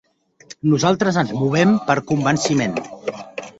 [0.71, 2.77] Nosaltres ens movem per convenciment.